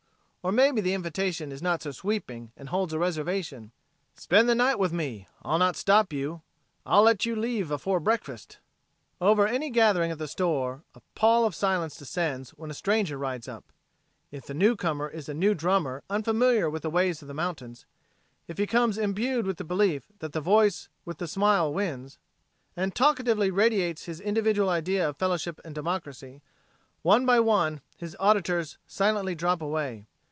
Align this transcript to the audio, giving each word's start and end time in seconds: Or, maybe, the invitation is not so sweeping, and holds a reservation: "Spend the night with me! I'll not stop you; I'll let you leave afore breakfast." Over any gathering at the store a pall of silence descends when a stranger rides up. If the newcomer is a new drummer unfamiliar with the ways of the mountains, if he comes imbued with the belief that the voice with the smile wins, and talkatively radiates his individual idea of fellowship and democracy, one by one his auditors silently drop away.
Or, 0.43 0.51
maybe, 0.51 0.81
the 0.81 0.95
invitation 0.95 1.51
is 1.51 1.61
not 1.61 1.83
so 1.83 1.91
sweeping, 1.91 2.51
and 2.57 2.69
holds 2.69 2.93
a 2.93 2.97
reservation: 2.97 3.71
"Spend 4.15 4.49
the 4.49 4.55
night 4.55 4.79
with 4.79 4.91
me! 4.91 5.27
I'll 5.43 5.59
not 5.59 5.75
stop 5.75 6.11
you; 6.11 6.41
I'll 6.83 7.03
let 7.03 7.27
you 7.27 7.35
leave 7.35 7.69
afore 7.69 7.99
breakfast." 7.99 8.57
Over 9.21 9.45
any 9.45 9.69
gathering 9.69 10.09
at 10.09 10.17
the 10.17 10.27
store 10.27 10.81
a 10.95 11.01
pall 11.13 11.45
of 11.45 11.53
silence 11.53 11.95
descends 11.95 12.49
when 12.57 12.71
a 12.71 12.73
stranger 12.73 13.19
rides 13.19 13.47
up. 13.47 13.65
If 14.31 14.47
the 14.47 14.55
newcomer 14.55 15.07
is 15.07 15.29
a 15.29 15.35
new 15.35 15.53
drummer 15.53 16.01
unfamiliar 16.09 16.71
with 16.71 16.81
the 16.81 16.89
ways 16.89 17.21
of 17.21 17.27
the 17.27 17.35
mountains, 17.35 17.85
if 18.47 18.57
he 18.57 18.65
comes 18.65 18.97
imbued 18.97 19.45
with 19.45 19.57
the 19.57 19.63
belief 19.63 20.07
that 20.21 20.31
the 20.33 20.41
voice 20.41 20.89
with 21.05 21.19
the 21.19 21.27
smile 21.27 21.71
wins, 21.71 22.17
and 22.75 22.95
talkatively 22.95 23.51
radiates 23.51 24.05
his 24.05 24.19
individual 24.19 24.69
idea 24.71 25.07
of 25.07 25.17
fellowship 25.17 25.61
and 25.63 25.75
democracy, 25.75 26.41
one 27.03 27.27
by 27.27 27.39
one 27.39 27.81
his 27.97 28.17
auditors 28.19 28.79
silently 28.87 29.35
drop 29.35 29.61
away. 29.61 30.07